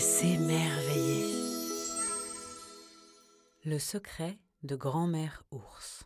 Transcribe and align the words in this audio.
s'émerveiller. 0.00 1.34
Le 3.64 3.78
secret 3.78 4.38
de 4.62 4.74
grand-mère 4.74 5.44
ours. 5.52 6.04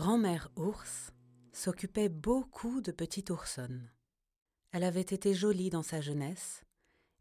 Grand-mère 0.00 0.48
ours 0.56 1.12
s'occupait 1.52 2.08
beaucoup 2.08 2.80
de 2.80 2.90
petite 2.90 3.28
oursonne. 3.28 3.86
Elle 4.72 4.84
avait 4.84 5.02
été 5.02 5.34
jolie 5.34 5.68
dans 5.68 5.82
sa 5.82 6.00
jeunesse, 6.00 6.64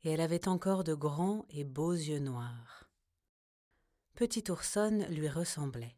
et 0.06 0.12
elle 0.12 0.22
avait 0.22 0.48
encore 0.48 0.86
de 0.86 0.94
grands 0.94 1.46
et 1.50 1.66
beaux 1.66 1.92
yeux 1.92 2.20
noirs. 2.20 2.90
Petite 4.16 4.48
oursonne 4.48 5.06
lui 5.08 5.28
ressemblait. 5.28 5.98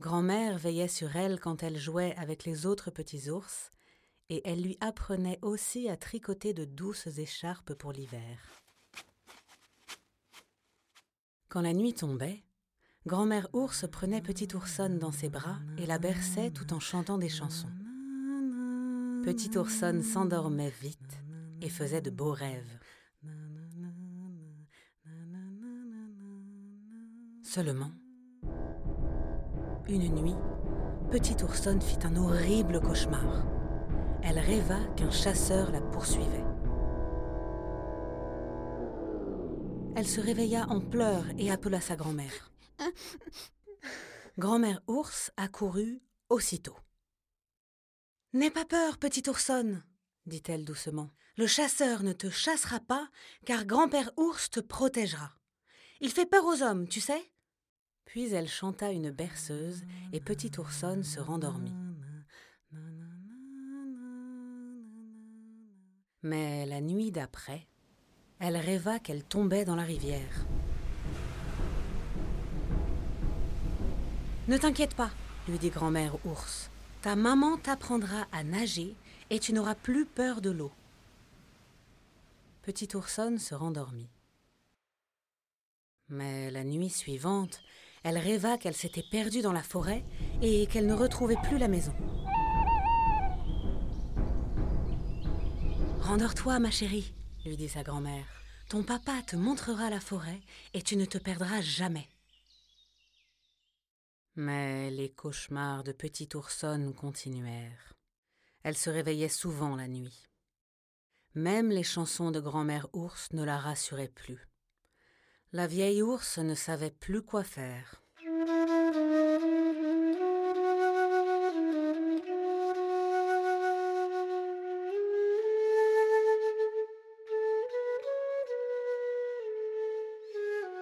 Grand-mère 0.00 0.58
veillait 0.58 0.88
sur 0.88 1.14
elle 1.14 1.38
quand 1.38 1.62
elle 1.62 1.78
jouait 1.78 2.16
avec 2.16 2.46
les 2.46 2.66
autres 2.66 2.90
petits 2.90 3.30
ours, 3.30 3.70
et 4.28 4.42
elle 4.44 4.60
lui 4.60 4.76
apprenait 4.80 5.38
aussi 5.40 5.88
à 5.88 5.96
tricoter 5.96 6.52
de 6.52 6.64
douces 6.64 7.06
écharpes 7.06 7.74
pour 7.74 7.92
l'hiver. 7.92 8.40
Quand 11.48 11.60
la 11.60 11.72
nuit 11.72 11.94
tombait, 11.94 12.42
Grand-mère 13.04 13.48
ours 13.52 13.84
prenait 13.90 14.20
petite 14.20 14.54
oursonne 14.54 15.00
dans 15.00 15.10
ses 15.10 15.28
bras 15.28 15.58
et 15.76 15.86
la 15.86 15.98
berçait 15.98 16.50
tout 16.50 16.72
en 16.72 16.78
chantant 16.78 17.18
des 17.18 17.28
chansons. 17.28 17.72
Petite 19.24 19.56
oursonne 19.56 20.02
s'endormait 20.02 20.72
vite 20.80 21.20
et 21.60 21.68
faisait 21.68 22.00
de 22.00 22.10
beaux 22.10 22.32
rêves. 22.32 22.78
Seulement, 27.42 27.90
une 29.88 30.14
nuit, 30.14 30.36
petite 31.10 31.42
oursonne 31.42 31.82
fit 31.82 31.98
un 32.04 32.14
horrible 32.14 32.80
cauchemar. 32.80 33.44
Elle 34.22 34.38
rêva 34.38 34.78
qu'un 34.96 35.10
chasseur 35.10 35.72
la 35.72 35.80
poursuivait. 35.80 36.44
Elle 39.96 40.06
se 40.06 40.20
réveilla 40.20 40.66
en 40.68 40.80
pleurs 40.80 41.26
et 41.36 41.50
appela 41.50 41.80
sa 41.80 41.96
grand-mère. 41.96 42.51
Grand-mère 44.38 44.80
ours 44.86 45.30
accourut 45.36 46.02
aussitôt. 46.28 46.76
N'aie 48.32 48.50
pas 48.50 48.64
peur, 48.64 48.98
petite 48.98 49.28
oursonne, 49.28 49.84
dit-elle 50.26 50.64
doucement. 50.64 51.10
Le 51.36 51.46
chasseur 51.46 52.02
ne 52.02 52.12
te 52.12 52.30
chassera 52.30 52.80
pas, 52.80 53.08
car 53.44 53.64
grand-père 53.64 54.10
ours 54.16 54.50
te 54.50 54.60
protégera. 54.60 55.32
Il 56.00 56.10
fait 56.10 56.26
peur 56.26 56.44
aux 56.44 56.62
hommes, 56.62 56.88
tu 56.88 57.00
sais. 57.00 57.30
Puis 58.04 58.32
elle 58.32 58.48
chanta 58.48 58.90
une 58.90 59.10
berceuse 59.10 59.82
et 60.12 60.20
petite 60.20 60.58
oursonne 60.58 61.04
se 61.04 61.20
rendormit. 61.20 61.74
Mais 66.22 66.66
la 66.66 66.80
nuit 66.80 67.10
d'après, 67.10 67.66
elle 68.38 68.56
rêva 68.56 68.98
qu'elle 68.98 69.24
tombait 69.24 69.64
dans 69.64 69.76
la 69.76 69.82
rivière. 69.82 70.46
Ne 74.52 74.58
t'inquiète 74.58 74.94
pas, 74.94 75.10
lui 75.48 75.58
dit 75.58 75.70
grand-mère 75.70 76.14
ours. 76.26 76.70
Ta 77.00 77.16
maman 77.16 77.56
t'apprendra 77.56 78.26
à 78.32 78.44
nager 78.44 78.94
et 79.30 79.38
tu 79.38 79.54
n'auras 79.54 79.74
plus 79.74 80.04
peur 80.04 80.42
de 80.42 80.50
l'eau. 80.50 80.70
Petite 82.60 82.94
oursonne 82.94 83.38
se 83.38 83.54
rendormit. 83.54 84.10
Mais 86.10 86.50
la 86.50 86.64
nuit 86.64 86.90
suivante, 86.90 87.62
elle 88.02 88.18
rêva 88.18 88.58
qu'elle 88.58 88.76
s'était 88.76 89.06
perdue 89.10 89.40
dans 89.40 89.54
la 89.54 89.62
forêt 89.62 90.04
et 90.42 90.66
qu'elle 90.66 90.86
ne 90.86 90.92
retrouvait 90.92 91.40
plus 91.44 91.56
la 91.56 91.68
maison. 91.68 91.94
Rendors-toi, 96.02 96.58
ma 96.58 96.70
chérie, 96.70 97.14
lui 97.46 97.56
dit 97.56 97.70
sa 97.70 97.82
grand-mère. 97.82 98.26
Ton 98.68 98.82
papa 98.82 99.14
te 99.26 99.34
montrera 99.34 99.88
la 99.88 100.00
forêt 100.00 100.42
et 100.74 100.82
tu 100.82 100.98
ne 100.98 101.06
te 101.06 101.16
perdras 101.16 101.62
jamais. 101.62 102.06
Mais 104.34 104.90
les 104.90 105.10
cauchemars 105.10 105.84
de 105.84 105.92
petite 105.92 106.34
oursonne 106.34 106.94
continuèrent. 106.94 107.92
Elle 108.62 108.76
se 108.76 108.88
réveillait 108.88 109.28
souvent 109.28 109.76
la 109.76 109.88
nuit. 109.88 110.26
Même 111.34 111.70
les 111.70 111.82
chansons 111.82 112.30
de 112.30 112.40
grand-mère 112.40 112.88
ours 112.94 113.32
ne 113.32 113.44
la 113.44 113.58
rassuraient 113.58 114.08
plus. 114.08 114.48
La 115.52 115.66
vieille 115.66 116.02
ours 116.02 116.38
ne 116.38 116.54
savait 116.54 116.90
plus 116.90 117.22
quoi 117.22 117.44
faire. 117.44 118.02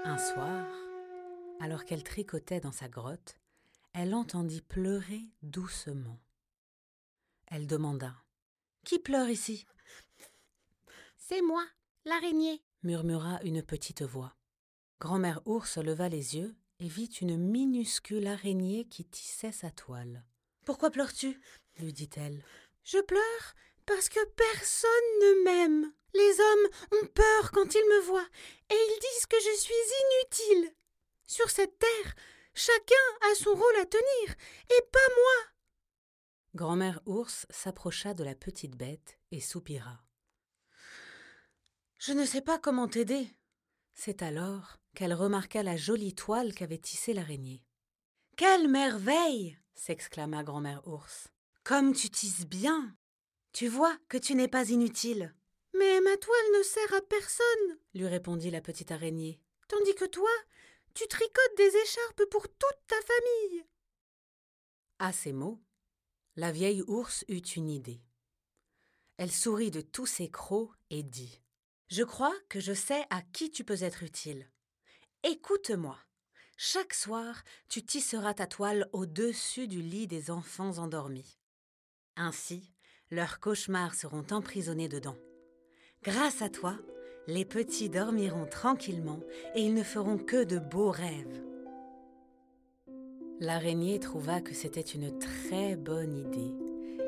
Un 0.05 0.19
soir, 0.19 0.67
alors 1.61 1.85
qu'elle 1.85 2.03
tricotait 2.03 2.61
dans 2.61 2.73
sa 2.73 2.89
grotte, 2.89 3.37
elle 3.93 4.15
entendit 4.15 4.63
pleurer 4.63 5.21
doucement. 5.43 6.19
Elle 7.47 7.67
demanda 7.67 8.15
Qui 8.85 8.99
pleure 8.99 9.29
ici 9.29 9.67
C'est 11.19 11.43
moi, 11.43 11.65
l'araignée, 12.05 12.63
murmura 12.83 13.41
une 13.43 13.63
petite 13.63 14.03
voix. 14.03 14.35
Grand-mère 15.01 15.43
ours 15.47 15.79
leva 15.79 16.09
les 16.09 16.37
yeux 16.37 16.55
et 16.79 16.89
vit 16.89 17.11
une 17.21 17.37
minuscule 17.37 18.27
araignée 18.27 18.87
qui 18.87 19.05
tissait 19.05 19.53
sa 19.53 19.71
toile. 19.71 20.25
Pourquoi 20.65 20.91
pleures-tu? 20.91 21.41
lui 21.79 21.93
dit-elle. 21.93 22.43
Je 22.85 22.99
pleure 22.99 23.55
parce 23.87 24.09
que 24.09 24.25
personne 24.37 24.91
ne 25.21 25.45
m'aime. 25.45 25.93
Les 26.15 26.41
hommes 26.41 27.03
ont 27.03 27.07
peur 27.07 27.51
quand 27.53 27.75
ils 27.75 27.89
me 27.89 28.01
voient 28.03 28.29
et 28.71 28.75
ils 28.75 29.01
disent 29.01 29.27
que 29.27 29.37
je 29.41 29.61
suis 29.61 29.75
inutile. 30.55 30.75
Sur 31.31 31.49
cette 31.49 31.79
terre, 31.79 32.15
chacun 32.55 33.31
a 33.31 33.35
son 33.37 33.55
rôle 33.55 33.77
à 33.81 33.87
tenir 33.87 34.35
et 34.69 34.83
pas 34.91 34.99
moi. 35.15 35.53
Grand-mère 36.57 37.01
ours 37.07 37.47
s'approcha 37.51 38.15
de 38.15 38.25
la 38.25 38.35
petite 38.35 38.75
bête 38.75 39.21
et 39.31 39.41
soupira. 39.41 40.03
Je 41.99 42.15
ne 42.15 42.25
sais 42.25 42.41
pas 42.41 42.59
comment 42.59 42.89
t'aider. 42.89 43.29
C'est 43.95 44.23
alors 44.23 44.79
qu'elle 44.97 45.15
remarqua 45.15 45.63
la 45.63 45.77
jolie 45.77 46.17
toile 46.17 46.53
qu'avait 46.53 46.79
tissée 46.79 47.15
l'araignée. 47.15 47.63
Quelle 48.37 48.67
merveille 48.67 49.57
s'exclama 49.77 50.43
grand-mère 50.43 50.85
ours. 50.89 51.29
Comme 51.63 51.93
tu 51.93 52.11
tisses 52.11 52.45
bien. 52.45 52.97
Tu 53.53 53.69
vois 53.69 53.97
que 54.09 54.19
tu 54.19 54.35
n'es 54.35 54.49
pas 54.49 54.69
inutile. 54.69 55.33
Mais 55.79 56.01
ma 56.01 56.17
toile 56.17 56.59
ne 56.59 56.63
sert 56.65 56.95
à 56.95 57.03
personne, 57.03 57.79
lui 57.95 58.09
répondit 58.09 58.51
la 58.51 58.61
petite 58.61 58.91
araignée. 58.91 59.41
Tandis 59.69 59.95
que 59.95 60.07
toi, 60.07 60.29
tu 60.95 61.07
tricotes 61.09 61.57
des 61.57 61.77
écharpes 61.77 62.25
pour 62.31 62.49
toute 62.49 62.87
ta 62.87 62.97
famille. 62.97 63.65
À 64.99 65.13
ces 65.13 65.33
mots, 65.33 65.61
la 66.37 66.53
vieille 66.53 66.83
ours 66.87 67.25
eut 67.29 67.39
une 67.39 67.71
idée. 67.71 68.03
Elle 69.17 69.33
sourit 69.33 69.71
de 69.71 69.81
tous 69.81 70.07
ses 70.07 70.31
crocs 70.31 70.71
et 70.91 71.03
dit 71.03 71.43
Je 71.89 72.03
crois 72.03 72.35
que 72.49 72.61
je 72.61 72.73
sais 72.73 73.05
à 73.11 73.23
qui 73.23 73.51
tu 73.51 73.65
peux 73.65 73.83
être 73.83 74.03
utile. 74.03 74.51
Écoute-moi. 75.23 75.99
Chaque 76.57 76.93
soir, 76.93 77.43
tu 77.69 77.83
tisseras 77.83 78.35
ta 78.35 78.47
toile 78.47 78.89
au-dessus 78.93 79.67
du 79.67 79.81
lit 79.81 80.07
des 80.07 80.31
enfants 80.31 80.77
endormis. 80.77 81.39
Ainsi, 82.17 82.75
leurs 83.11 83.41
cauchemars 83.41 83.95
seront 83.95 84.27
emprisonnés 84.31 84.89
dedans. 84.89 85.17
Grâce 86.03 86.43
à 86.43 86.51
toi, 86.51 86.79
Les 87.33 87.45
petits 87.45 87.89
dormiront 87.89 88.47
tranquillement 88.51 89.21
et 89.55 89.63
ils 89.63 89.73
ne 89.73 89.85
feront 89.85 90.19
que 90.19 90.43
de 90.43 90.59
beaux 90.59 90.91
rêves. 90.91 91.41
L'araignée 93.39 94.01
trouva 94.01 94.41
que 94.41 94.53
c'était 94.53 94.81
une 94.81 95.17
très 95.17 95.77
bonne 95.77 96.17
idée 96.17 96.57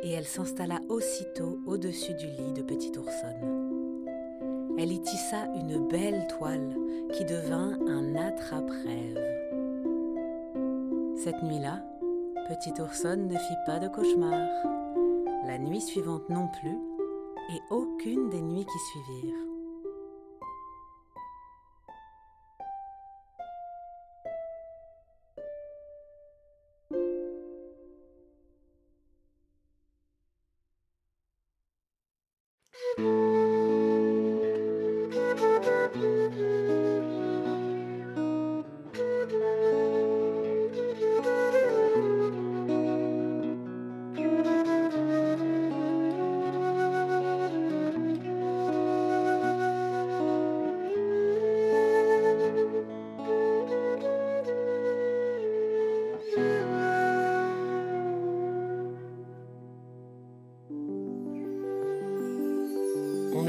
et 0.05 0.13
elle 0.13 0.27
s'installa 0.27 0.79
aussitôt 0.89 1.59
au-dessus 1.67 2.15
du 2.15 2.27
lit 2.27 2.53
de 2.53 2.63
Petit 2.63 2.97
Oursonne. 2.97 3.75
Elle 4.79 4.93
y 4.93 5.03
tissa 5.03 5.47
une 5.57 5.89
belle 5.89 6.29
toile 6.39 6.73
qui 7.15 7.25
devint 7.25 7.77
un 7.89 8.15
attrape-rêve. 8.15 9.19
Cette 11.17 11.43
nuit-là, 11.43 11.85
Petit 12.49 12.81
Oursonne 12.81 13.27
ne 13.27 13.37
fit 13.37 13.59
pas 13.67 13.81
de 13.81 13.89
cauchemar, 13.89 14.49
la 15.49 15.59
nuit 15.59 15.81
suivante 15.81 16.31
non 16.31 16.47
plus, 16.61 16.79
et 17.57 17.61
aucune 17.71 18.31
des 18.31 18.41
nuits 18.41 18.67
qui 18.67 18.79
suivirent. 18.79 19.52